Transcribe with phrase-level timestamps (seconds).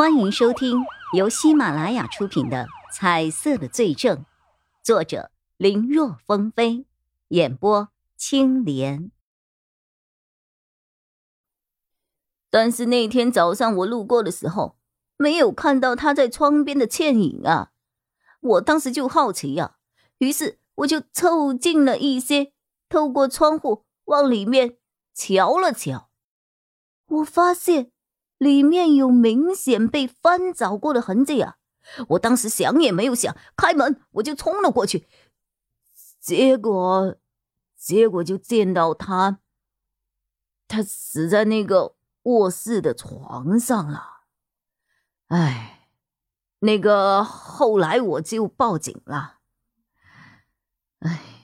[0.00, 4.16] 欢迎收听由喜马拉雅出品的《彩色的罪证》，
[4.82, 6.86] 作者林若风飞，
[7.28, 9.10] 演播青莲。
[12.48, 14.78] 但是那天早上我路过的时候，
[15.18, 17.72] 没有看到他在窗边的倩影啊！
[18.40, 19.76] 我当时就好奇呀，
[20.16, 22.54] 于是我就凑近了一些，
[22.88, 24.78] 透过窗户往里面
[25.12, 26.08] 瞧了瞧，
[27.06, 27.92] 我发现。
[28.40, 31.58] 里面有明显被翻找过的痕迹啊！
[32.08, 35.06] 我当时想也没有想，开门我就冲了过去，
[36.18, 37.16] 结果，
[37.76, 39.40] 结果就见到他，
[40.66, 44.22] 他死在那个卧室的床上了。
[45.26, 45.90] 哎，
[46.60, 49.40] 那个后来我就报警了。
[51.00, 51.36] 哎。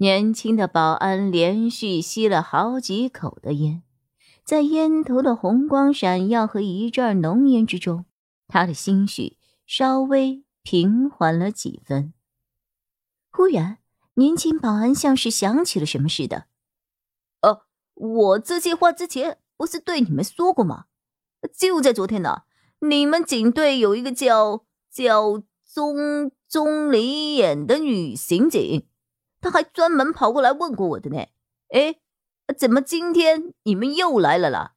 [0.00, 3.82] 年轻的保安连续吸了好几口的烟，
[4.44, 8.04] 在烟头的红光闪耀和一阵浓烟之中，
[8.46, 12.12] 他的心绪稍微平缓了几分。
[13.32, 13.78] 忽然，
[14.14, 16.44] 年轻保安像是想起了什么似的
[17.42, 17.62] ：“呃，
[17.94, 20.84] 我这些话之前不是对你们说过吗？
[21.52, 22.42] 就在昨天呢，
[22.82, 28.86] 你们警队有一个叫叫钟钟离眼的女刑警。”
[29.40, 31.26] 他还专门跑过来问过我的呢。
[31.68, 31.96] 哎，
[32.56, 34.72] 怎么今天你们又来了啦？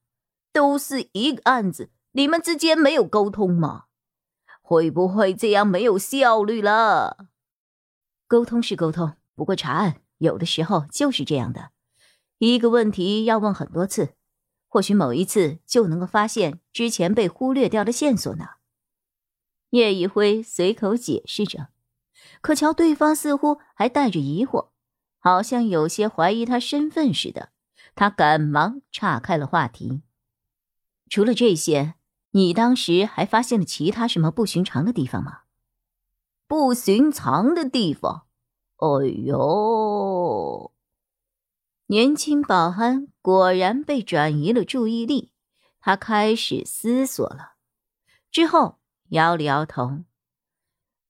[0.53, 3.85] 都是一个案子，你们之间没有沟通吗？
[4.61, 7.27] 会不会这样没有效率了？
[8.27, 11.71] 沟通是沟通，不过查案有的时候就是这样的，
[12.37, 14.13] 一个问题要问很多次，
[14.67, 18.45] 或许某一次就能够发现之前被忽略掉的线索呢。
[19.71, 21.69] 叶一辉随口解释着。
[22.41, 24.69] 可瞧，对方似乎还带着疑惑，
[25.19, 27.49] 好像有些怀疑他身份似的。
[27.93, 30.01] 他赶忙岔开了话题
[31.09, 31.95] ：“除了这些，
[32.31, 35.41] 你当时还发现了其他什么不寻常的地方吗
[36.47, 38.27] ？”“不寻常的地方
[38.79, 40.71] ？”“哎呦！”
[41.87, 45.33] 年轻保安果然被转移了注意力，
[45.81, 47.55] 他开始思索了，
[48.31, 48.79] 之后
[49.09, 49.99] 摇了摇头：“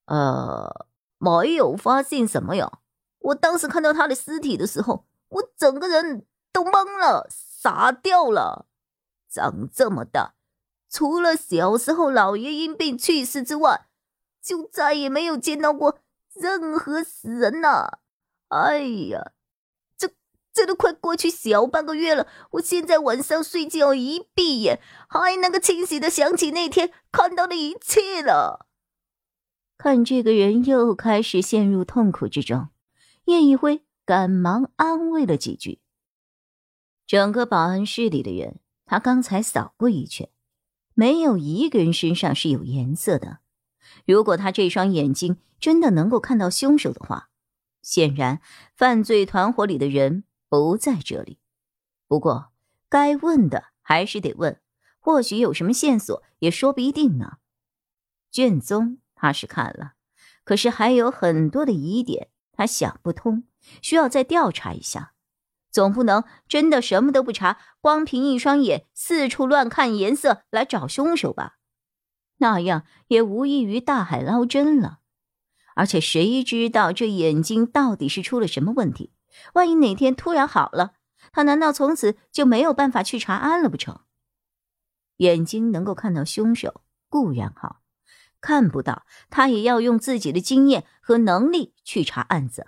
[0.06, 0.88] 呃。”
[1.22, 2.80] 没有发现什么呀！
[3.20, 8.66] 我当时看到他的尸体的时候，我整个人都懵了，傻掉了。
[9.30, 10.34] 长这么大，
[10.90, 13.86] 除了小时候姥爷因病去世之外，
[14.42, 16.00] 就再也没有见到过
[16.34, 18.00] 任何死人呐！
[18.48, 19.34] 哎呀，
[19.96, 20.10] 这
[20.52, 28.71] 这都快过去小半个月了，我现在晚上睡觉一闭眼，还能够清晰的想起那天看到的一切了。
[29.84, 32.70] 看这个人又开始陷入痛苦之中，
[33.26, 35.80] 叶一辉赶忙安慰了几句。
[37.08, 40.30] 整个保安室里的人，他刚才扫过一圈，
[40.94, 43.40] 没有一个人身上是有颜色的。
[44.06, 47.30] 如果他这双眼睛真的能够看到凶手的话，
[47.82, 48.40] 显然
[48.76, 51.40] 犯罪团伙里的人不在这里。
[52.08, 52.52] 不过，
[52.88, 54.62] 该问的还是得问，
[55.00, 57.38] 或许有什么线索也说不一定呢。
[58.30, 59.00] 卷宗。
[59.22, 59.94] 他是看了，
[60.44, 63.44] 可是还有很多的疑点，他想不通，
[63.84, 65.14] 需要再调查一下。
[65.70, 71.60] 总不能真的什么都不查，光凭一双眼四处乱看颜色来找凶手吧？
[72.38, 75.02] 那样也无异于大海捞针了。
[75.76, 79.14] 而且谁知道这眼睛到底是出了什么问题？
[79.54, 80.96] 万一哪天突然好了，
[81.32, 84.02] 他难道从此就没有办法去查案了不成？
[85.18, 87.81] 眼睛能够看到凶手固然好。
[88.42, 92.68] 看不到，他也要用自己的经验和能力去查案子。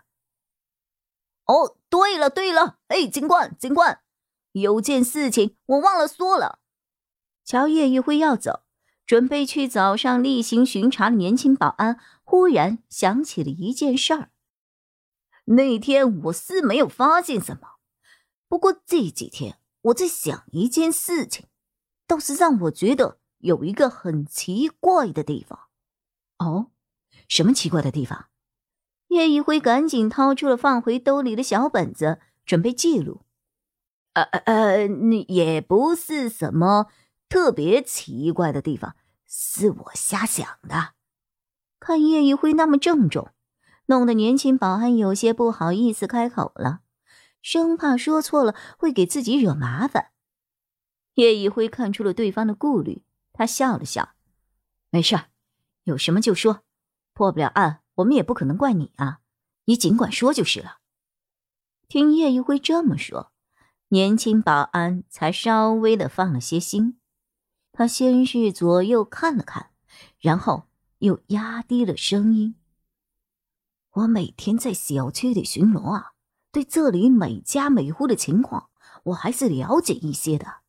[1.45, 4.00] 哦，对了对了，哎，警官警官，
[4.53, 6.59] 有件事情我忘了说了。
[7.44, 8.62] 乔叶一辉要走，
[9.06, 14.29] 准备去早上例行巡查的年轻保安忽然想起了一件事儿。
[15.45, 17.79] 那天我是没有发现什么，
[18.47, 21.48] 不过这几天我在想一件事情，
[22.07, 23.19] 倒是让我觉得。
[23.44, 25.68] 有一个很奇怪的地方，
[26.40, 26.72] 哦，
[27.28, 28.28] 什么奇怪的地方？
[29.10, 33.22] 叶一辉赶紧掏出了放回兜里的小本子，准备记录。
[34.13, 34.88] 呃呃呃，
[35.28, 36.88] 也不是什么
[37.28, 38.95] 特别奇怪的地方，
[39.28, 40.94] 是我瞎想的。
[41.80, 43.31] 看叶一辉那么郑重，
[43.88, 46.80] 弄得年轻保安有些不好意思开口了，
[47.42, 50.12] 生怕说错了会给自己惹麻烦。
[51.16, 53.04] 叶一辉看出了对方的顾虑。
[53.33, 54.13] 他笑了笑，
[54.89, 55.19] 没事
[55.83, 56.63] 有什么就说，
[57.13, 59.19] 破不了案，我们也不可能怪你啊，
[59.65, 60.77] 你尽管说就是了。
[61.89, 63.31] 听叶一辉这么说，
[63.89, 67.00] 年轻保安才稍微的放了些心。
[67.71, 69.71] 他先是左右看了看，
[70.19, 70.68] 然后
[71.00, 72.56] 又压低了声音
[73.94, 76.13] ：“我每天在小区里巡逻啊，
[76.51, 78.69] 对这里每家每户的情况，
[79.06, 80.62] 我还是了解一些的。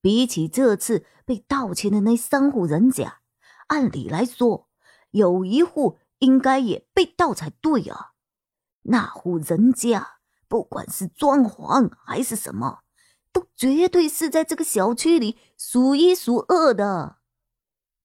[0.00, 3.20] 比起这次被盗窃的那三户人家，
[3.68, 4.68] 按理来说，
[5.10, 8.12] 有一户应该也被盗才对啊。
[8.82, 12.80] 那户人家，不管是装潢还是什么。”
[13.32, 17.18] 都绝对是在这个小区里数一数二的，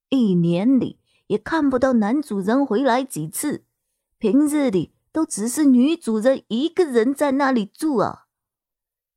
[0.09, 3.63] 一年里也看不到男主人回来几次，
[4.17, 8.25] 平日里都只是女主人一个人在那里住啊。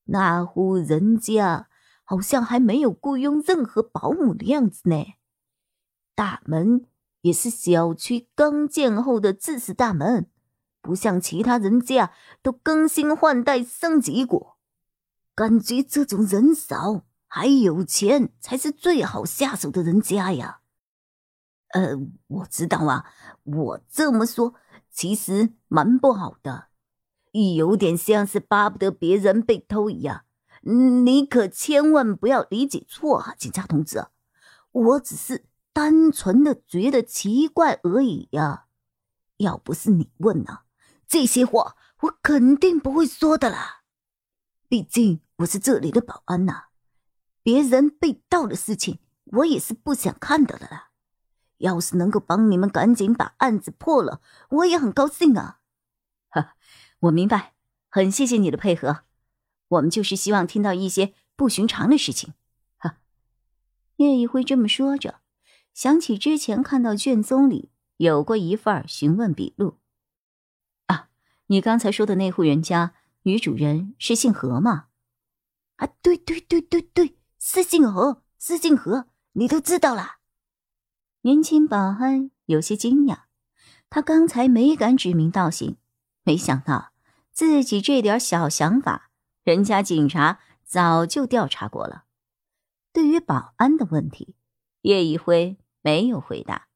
[0.05, 1.69] 那户人家
[2.05, 5.15] 好像还没有雇佣任何保姆的样子呢，
[6.15, 6.87] 大门
[7.23, 10.31] 也是小区刚建后的自式大门，
[10.83, 12.13] 不像其他人家
[12.43, 14.59] 都更新换代升级过。
[15.35, 20.61] 感觉这种人少还有钱才是最好下手的人家呀。
[21.69, 21.97] 呃，
[22.29, 23.07] 我知道啊，
[23.43, 24.55] 我这么说
[24.91, 26.69] 其实蛮不好的，
[27.57, 30.25] 有点像是巴不得别人被偷一样。
[30.67, 34.07] 你可千万不要理解错啊，警察同志，
[34.73, 38.67] 我只是单纯的觉得奇怪而已呀。
[39.37, 40.65] 要不是你问啊，
[41.07, 43.83] 这些话我肯定不会说的啦。
[44.69, 46.69] 毕竟我是这里的保安呐，
[47.43, 50.91] 别人被盗的事情我也是不想看到的啦。
[51.59, 54.21] 要是能够帮你们赶紧把案子破了，
[54.51, 55.61] 我也很高兴啊。
[56.31, 56.55] 哈，
[57.01, 57.55] 我明白，
[57.91, 59.05] 很谢谢你的配合。
[59.75, 62.35] 我们就是希望听到一些不寻常的事情。
[62.77, 62.99] 哈，
[63.97, 65.21] 叶一辉这么说着，
[65.73, 69.79] 想起之前看到卷宗里有过一份询问笔录。
[70.87, 71.09] 啊，
[71.47, 72.95] 你刚才说的那户人家。
[73.27, 74.89] 女主人是姓何吗？
[75.77, 80.17] 啊，对对对对对，是姓何，是姓何，你都知道了。
[81.23, 83.21] 年轻保安有些惊讶，
[83.89, 85.79] 他刚才没敢指名道姓，
[86.23, 86.93] 没想到
[87.33, 89.09] 自己这点小想法，
[89.45, 92.05] 人家警察早就调查过了。
[92.93, 94.35] 对于保安的问题，
[94.81, 96.69] 叶一辉没有回答，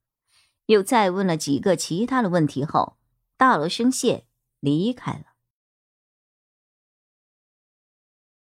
[0.67, 2.99] 又再问了几个其他的问题后，
[3.37, 4.27] 道了声谢，
[4.61, 5.25] 离开了。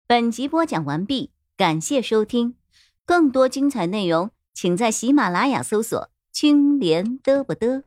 [0.06, 2.56] 本集播讲完毕，感谢收听。
[3.06, 7.82] 更多精彩内容，请在喜马拉雅搜索“青莲嘚不嘚”。